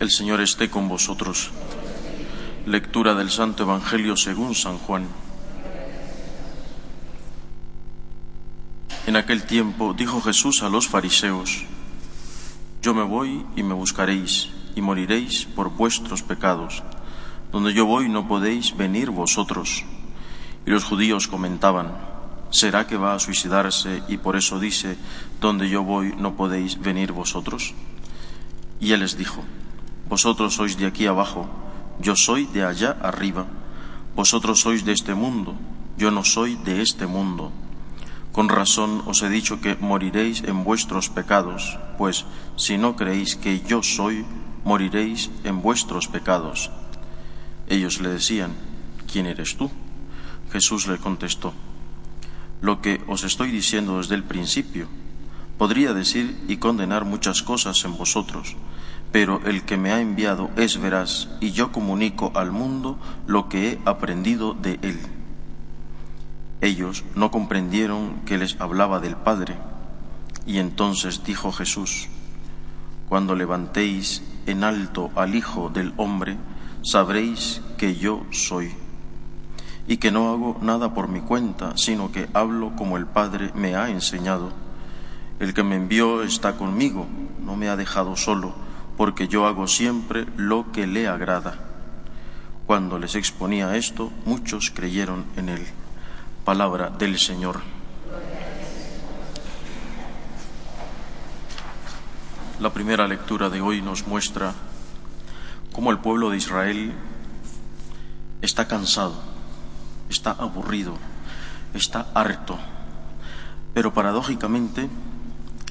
[0.00, 1.50] El Señor esté con vosotros.
[2.64, 5.06] Lectura del Santo Evangelio según San Juan.
[9.06, 11.66] En aquel tiempo dijo Jesús a los fariseos,
[12.80, 16.82] Yo me voy y me buscaréis, y moriréis por vuestros pecados.
[17.52, 19.84] Donde yo voy no podéis venir vosotros.
[20.64, 21.94] Y los judíos comentaban,
[22.48, 24.96] ¿será que va a suicidarse y por eso dice,
[25.42, 27.74] donde yo voy no podéis venir vosotros?
[28.80, 29.44] Y él les dijo,
[30.10, 31.46] Vosotros sois de aquí abajo,
[32.00, 33.46] yo soy de allá arriba.
[34.16, 35.54] Vosotros sois de este mundo,
[35.96, 37.52] yo no soy de este mundo.
[38.32, 42.26] Con razón os he dicho que moriréis en vuestros pecados, pues
[42.56, 44.26] si no creéis que yo soy,
[44.64, 46.70] moriréis en vuestros pecados.
[47.68, 48.50] Ellos le decían,
[49.10, 49.70] ¿quién eres tú?
[50.50, 51.54] Jesús le contestó,
[52.60, 54.88] lo que os estoy diciendo desde el principio.
[55.56, 58.56] Podría decir y condenar muchas cosas en vosotros,
[59.12, 63.72] pero el que me ha enviado es veraz, y yo comunico al mundo lo que
[63.72, 65.00] he aprendido de él.
[66.60, 69.56] Ellos no comprendieron que les hablaba del Padre,
[70.46, 72.08] y entonces dijo Jesús,
[73.08, 76.36] Cuando levantéis en alto al Hijo del Hombre,
[76.82, 78.70] sabréis que yo soy,
[79.88, 83.74] y que no hago nada por mi cuenta, sino que hablo como el Padre me
[83.74, 84.52] ha enseñado.
[85.40, 87.06] El que me envió está conmigo,
[87.44, 88.54] no me ha dejado solo,
[89.00, 91.54] porque yo hago siempre lo que le agrada.
[92.66, 95.66] Cuando les exponía esto, muchos creyeron en él.
[96.44, 97.62] Palabra del Señor.
[102.58, 104.52] La primera lectura de hoy nos muestra
[105.72, 106.92] cómo el pueblo de Israel
[108.42, 109.14] está cansado,
[110.10, 110.98] está aburrido,
[111.72, 112.58] está harto,
[113.72, 114.90] pero paradójicamente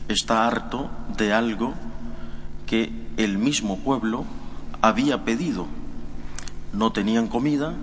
[0.08, 1.76] está harto de algo
[2.66, 4.26] que el mismo pueblo
[4.82, 5.68] había pedido.
[6.74, 7.74] No tenían comida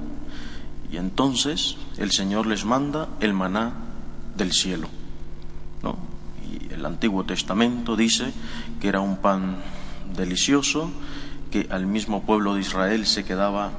[0.90, 3.72] y entonces el Señor les manda el maná
[4.36, 4.88] del cielo.
[5.82, 5.96] ¿no?
[6.50, 8.32] Y el Antiguo Testamento dice
[8.80, 9.56] que era un pan
[10.16, 10.90] delicioso,
[11.50, 13.72] que al mismo pueblo de Israel se quedaba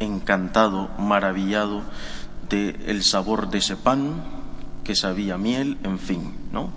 [0.00, 1.82] encantado, maravillado
[2.48, 4.22] del el sabor de ese pan,
[4.82, 6.70] que sabía miel, en fin, ¿no?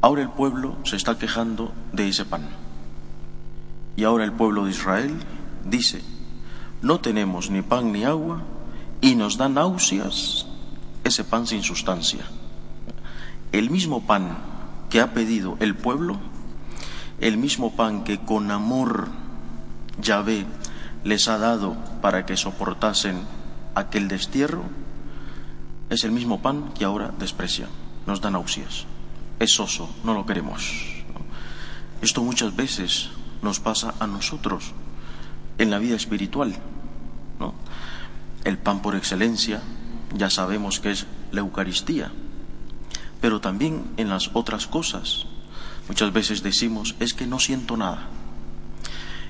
[0.00, 2.48] Ahora el pueblo se está quejando de ese pan.
[3.96, 5.14] Y ahora el pueblo de Israel
[5.64, 6.02] dice,
[6.82, 8.42] no tenemos ni pan ni agua
[9.00, 10.46] y nos da náuseas
[11.04, 12.24] ese pan sin sustancia.
[13.52, 14.36] El mismo pan
[14.90, 16.18] que ha pedido el pueblo,
[17.20, 19.08] el mismo pan que con amor
[20.00, 20.46] Yahvé
[21.04, 23.22] les ha dado para que soportasen
[23.74, 24.64] aquel destierro,
[25.90, 27.68] es el mismo pan que ahora desprecia,
[28.06, 28.86] nos da náuseas.
[29.38, 31.04] Es soso, no lo queremos.
[32.02, 33.10] Esto muchas veces
[33.44, 34.72] nos pasa a nosotros
[35.58, 36.56] en la vida espiritual.
[37.38, 37.54] ¿no?
[38.44, 39.62] El pan por excelencia,
[40.14, 42.10] ya sabemos que es la Eucaristía,
[43.20, 45.26] pero también en las otras cosas.
[45.88, 48.08] Muchas veces decimos, es que no siento nada,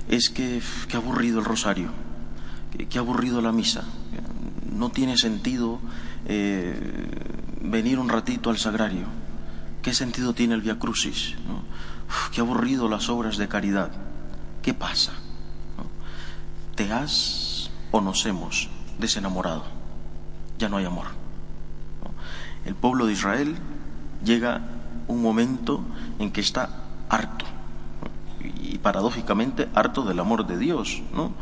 [0.08, 1.91] es que qué aburrido el rosario,
[2.88, 3.84] qué aburrido la misa,
[4.70, 5.81] no tiene sentido
[6.26, 6.76] eh,
[7.60, 9.06] venir un ratito al sagrario,
[9.82, 11.34] qué sentido tiene el Via Crucis,
[12.32, 13.91] qué aburrido las obras de caridad,
[14.64, 15.12] ¿qué pasa?
[16.75, 19.64] ¿Te has o nos hemos desenamorado?
[20.58, 21.06] Ya no hay amor.
[22.64, 23.56] El pueblo de Israel
[24.25, 24.62] llega
[25.06, 25.82] un momento
[26.19, 26.70] en que está
[27.10, 27.44] harto
[28.41, 31.32] y paradójicamente harto del amor de Dios, ¿no?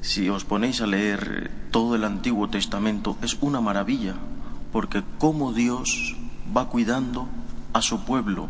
[0.00, 4.14] Si os ponéis a leer todo el Antiguo Testamento es una maravilla,
[4.72, 6.14] porque cómo Dios
[6.56, 7.26] va cuidando
[7.72, 8.48] a su pueblo,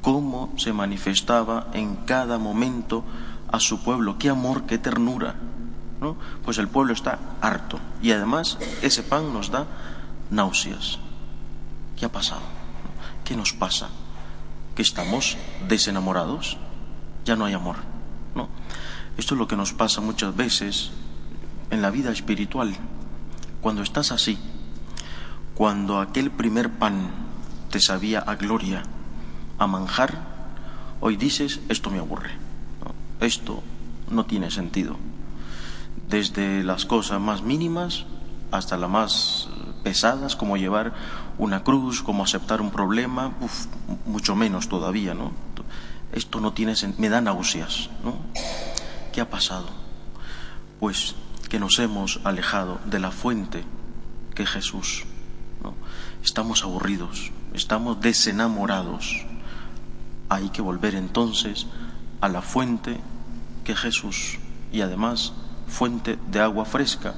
[0.00, 3.04] cómo se manifestaba en cada momento
[3.50, 5.34] a su pueblo, qué amor, qué ternura.
[6.00, 6.16] ¿no?
[6.44, 9.66] Pues el pueblo está harto y además ese pan nos da
[10.30, 10.98] náuseas.
[11.96, 12.40] ¿Qué ha pasado?
[13.24, 13.88] ¿Qué nos pasa?
[14.74, 15.36] ¿Que estamos
[15.68, 16.56] desenamorados?
[17.24, 17.76] Ya no hay amor.
[18.34, 18.48] ¿no?
[19.18, 20.90] Esto es lo que nos pasa muchas veces
[21.70, 22.74] en la vida espiritual.
[23.60, 24.38] Cuando estás así,
[25.54, 27.10] cuando aquel primer pan
[27.70, 28.82] te sabía a gloria,
[29.60, 30.40] a manjar,
[31.02, 32.30] Hoy dices, esto me aburre.
[33.20, 33.62] Esto
[34.10, 34.96] no tiene sentido.
[36.08, 38.04] Desde las cosas más mínimas
[38.50, 39.48] hasta las más
[39.82, 40.92] pesadas, como llevar
[41.38, 43.32] una cruz, como aceptar un problema,
[44.04, 45.32] mucho menos todavía, ¿no?
[46.12, 48.16] Esto no tiene me da náuseas, ¿no?
[49.12, 49.68] ¿Qué ha pasado?
[50.80, 51.14] Pues
[51.48, 53.64] que nos hemos alejado de la fuente
[54.34, 55.04] que es Jesús.
[55.62, 55.74] ¿no?
[56.22, 59.24] Estamos aburridos, estamos desenamorados.
[60.30, 61.66] Hay que volver entonces
[62.22, 62.98] a la fuente
[63.64, 64.38] que es Jesús
[64.72, 65.34] y además
[65.66, 67.14] fuente de agua fresca,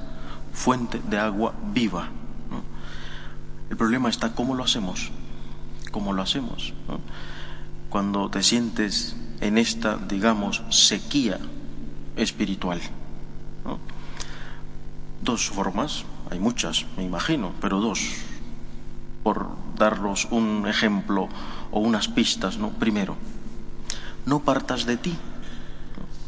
[0.51, 2.09] fuente de agua viva.
[3.69, 5.09] El problema está cómo lo hacemos,
[5.91, 6.73] cómo lo hacemos.
[7.89, 11.39] Cuando te sientes en esta, digamos, sequía
[12.15, 12.81] espiritual.
[15.21, 17.99] Dos formas, hay muchas, me imagino, pero dos,
[19.23, 21.27] por darlos un ejemplo
[21.71, 22.69] o unas pistas, ¿no?
[22.69, 23.17] Primero,
[24.25, 25.17] no partas de ti,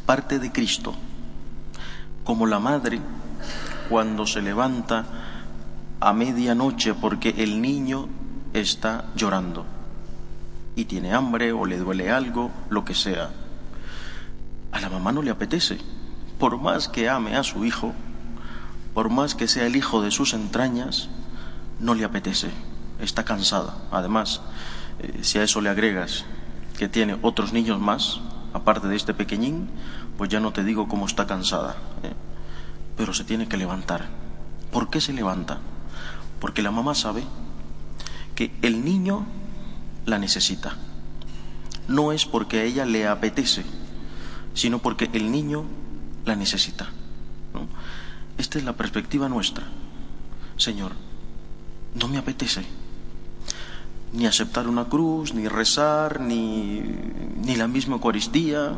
[0.05, 0.93] parte de Cristo,
[2.25, 2.99] como la madre
[3.87, 5.05] cuando se levanta
[6.01, 8.09] a medianoche porque el niño
[8.53, 9.65] está llorando
[10.75, 13.31] y tiene hambre o le duele algo, lo que sea.
[14.73, 15.77] A la mamá no le apetece,
[16.37, 17.93] por más que ame a su hijo,
[18.93, 21.07] por más que sea el hijo de sus entrañas,
[21.79, 22.49] no le apetece,
[22.99, 23.77] está cansada.
[23.91, 24.41] Además,
[24.99, 26.25] eh, si a eso le agregas
[26.77, 28.19] que tiene otros niños más,
[28.53, 29.69] aparte de este pequeñín,
[30.17, 31.75] pues ya no te digo cómo está cansada.
[32.03, 32.13] ¿eh?
[32.97, 34.07] Pero se tiene que levantar.
[34.71, 35.59] ¿Por qué se levanta?
[36.39, 37.23] Porque la mamá sabe
[38.35, 39.25] que el niño
[40.05, 40.75] la necesita.
[41.87, 43.63] No es porque a ella le apetece,
[44.53, 45.65] sino porque el niño
[46.25, 46.87] la necesita.
[48.37, 49.65] Esta es la perspectiva nuestra.
[50.57, 50.91] Señor,
[51.93, 52.65] no me apetece
[54.15, 56.81] ni aceptar una cruz, ni rezar, ni,
[57.37, 58.73] ni la misma Eucaristía.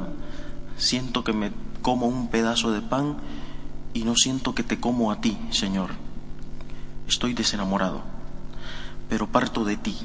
[0.77, 1.51] Siento que me
[1.81, 3.17] como un pedazo de pan
[3.93, 6.07] y no siento que te como a ti, Señor
[7.07, 8.01] estoy desenamorado,
[9.09, 9.95] pero parto de ti.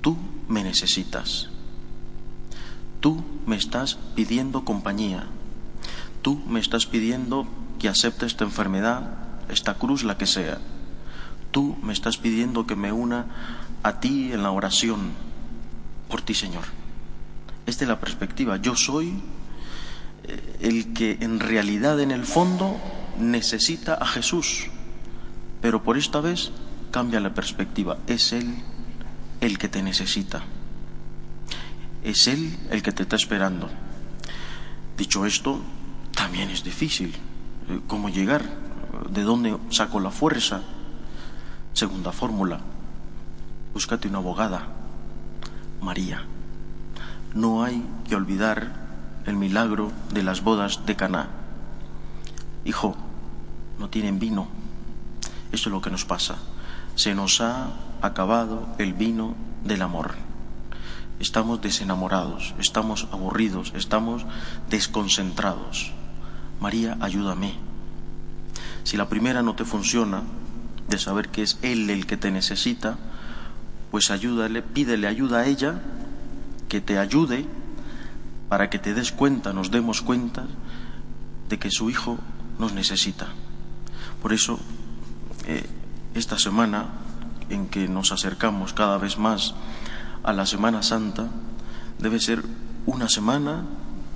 [0.00, 0.16] Tú
[0.48, 1.48] me necesitas.
[3.00, 5.26] Tú me estás pidiendo compañía.
[6.22, 7.46] Tú me estás pidiendo
[7.78, 9.18] que acepte esta enfermedad,
[9.48, 10.58] esta cruz, la que sea.
[11.54, 13.26] Tú me estás pidiendo que me una
[13.84, 15.12] a ti en la oración
[16.08, 16.64] por ti, Señor.
[17.64, 18.56] Esta es la perspectiva.
[18.56, 19.14] Yo soy
[20.24, 22.76] eh, el que en realidad, en el fondo,
[23.20, 24.66] necesita a Jesús.
[25.62, 26.50] Pero por esta vez
[26.90, 27.98] cambia la perspectiva.
[28.08, 28.56] Es Él
[29.40, 30.42] el que te necesita.
[32.02, 33.70] Es Él el que te está esperando.
[34.98, 35.60] Dicho esto,
[36.16, 37.14] también es difícil.
[37.68, 38.42] Eh, ¿Cómo llegar?
[39.08, 40.64] ¿De dónde saco la fuerza?
[41.74, 42.60] Segunda fórmula.
[43.74, 44.68] Búscate una abogada.
[45.82, 46.24] María.
[47.34, 48.72] No hay que olvidar
[49.26, 51.28] el milagro de las bodas de Caná.
[52.64, 52.96] Hijo,
[53.78, 54.48] no tienen vino
[55.54, 56.34] eso es lo que nos pasa.
[56.96, 57.68] Se nos ha
[58.02, 60.16] acabado el vino del amor.
[61.20, 64.26] Estamos desenamorados, estamos aburridos, estamos
[64.68, 65.92] desconcentrados.
[66.60, 67.54] María, ayúdame.
[68.82, 70.24] Si la primera no te funciona,
[70.88, 72.98] de saber que es Él el que te necesita,
[73.90, 75.80] pues ayúdale, pídele ayuda a ella,
[76.68, 77.46] que te ayude
[78.48, 80.46] para que te des cuenta, nos demos cuenta
[81.48, 82.18] de que su Hijo
[82.58, 83.28] nos necesita.
[84.22, 84.58] Por eso
[85.46, 85.66] eh,
[86.14, 86.86] esta semana
[87.50, 89.54] en que nos acercamos cada vez más
[90.22, 91.28] a la Semana Santa
[91.98, 92.42] debe ser
[92.86, 93.64] una semana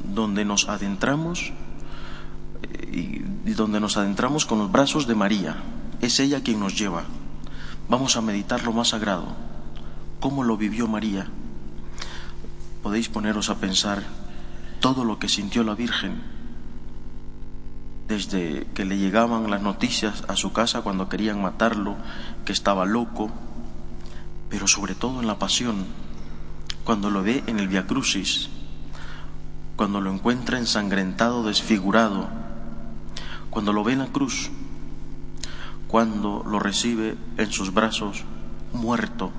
[0.02, 1.52] donde nos adentramos
[2.62, 5.56] eh, y donde nos adentramos con los brazos de María.
[6.00, 7.04] Es ella quien nos lleva.
[7.88, 9.26] Vamos a meditar lo más sagrado.
[10.20, 11.26] ¿Cómo lo vivió María?
[12.82, 14.02] Podéis poneros a pensar
[14.80, 16.22] todo lo que sintió la Virgen
[18.08, 21.96] desde que le llegaban las noticias a su casa cuando querían matarlo,
[22.46, 23.30] que estaba loco,
[24.48, 25.84] pero sobre todo en la pasión,
[26.84, 28.48] cuando lo ve en el Via Crucis,
[29.76, 32.28] cuando lo encuentra ensangrentado, desfigurado,
[33.50, 34.50] cuando lo ve en la cruz,
[35.88, 38.24] cuando lo recibe en sus brazos
[38.72, 39.32] muerto.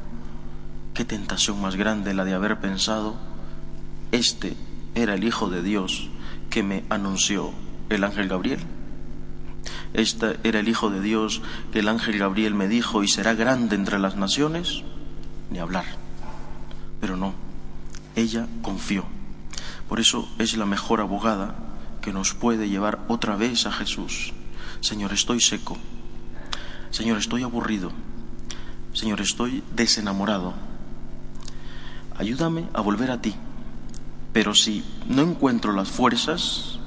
[0.94, 3.16] Qué tentación más grande la de haber pensado,
[4.12, 4.58] este
[4.96, 6.10] era el Hijo de Dios
[6.50, 7.52] que me anunció
[7.90, 8.60] el ángel Gabriel.
[9.94, 11.42] Este era el Hijo de Dios
[11.72, 14.84] que el ángel Gabriel me dijo, y será grande entre las naciones,
[15.52, 15.86] ni hablar.
[17.00, 17.34] Pero no,
[18.16, 19.06] ella confió.
[19.88, 21.56] Por eso es la mejor abogada
[22.02, 24.34] que nos puede llevar otra vez a Jesús.
[24.82, 25.78] Señor, estoy seco.
[26.92, 27.92] Señor, estoy aburrido.
[28.94, 30.54] Señor, estoy desenamorado.
[32.18, 33.36] Ayúdame a volver a ti.
[34.34, 36.80] Pero si no encuentro las fuerzas,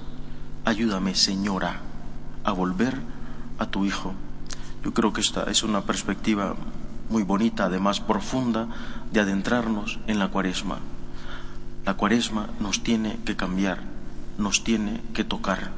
[0.65, 1.81] ayúdame, Señora,
[2.45, 3.01] a volver
[3.59, 4.15] a tu Hijo.
[4.85, 6.57] Yo creo que esta es una perspectiva
[7.09, 8.69] muy bonita, además profunda,
[9.13, 10.79] de adentrarnos en la cuaresma.
[11.85, 13.81] La cuaresma nos tiene que cambiar,
[14.39, 15.71] nos tiene que tocar.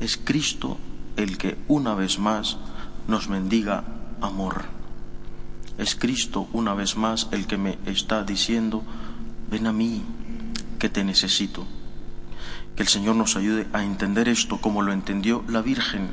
[0.00, 0.78] Es Cristo
[1.16, 2.58] el que una vez más
[3.08, 3.84] nos mendiga
[4.20, 4.64] amor.
[5.78, 8.82] Es Cristo una vez más el que me está diciendo,
[9.50, 10.02] ven a mí,
[10.78, 11.66] que te necesito.
[12.76, 16.10] Que el Señor nos ayude a entender esto como lo entendió la Virgen,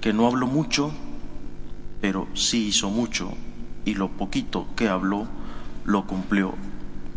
[0.00, 0.92] que no habló mucho,
[2.00, 3.32] pero sí hizo mucho,
[3.84, 5.28] y lo poquito que habló
[5.84, 6.54] lo cumplió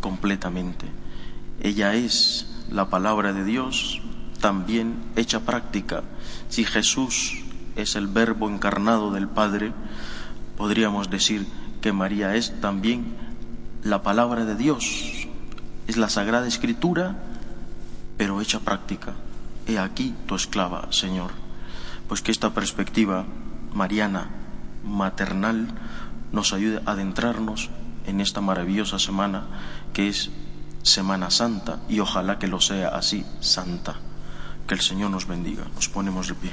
[0.00, 0.86] completamente.
[1.60, 4.00] Ella es la palabra de Dios
[4.40, 6.02] también hecha práctica.
[6.48, 7.38] Si Jesús
[7.76, 9.72] es el verbo encarnado del Padre,
[10.56, 11.46] podríamos decir
[11.80, 13.14] que María es también
[13.84, 15.28] la palabra de Dios,
[15.86, 17.16] es la Sagrada Escritura,
[18.16, 19.14] pero hecha práctica.
[19.66, 21.30] He aquí tu esclava, Señor.
[22.08, 23.24] Pues que esta perspectiva
[23.74, 24.30] mariana,
[24.84, 25.68] maternal,
[26.32, 27.70] nos ayude a adentrarnos
[28.06, 29.44] en esta maravillosa semana
[29.92, 30.30] que es
[30.82, 33.96] Semana Santa y ojalá que lo sea así, santa.
[34.66, 35.64] Que el Señor nos bendiga.
[35.74, 36.52] Nos ponemos de pie.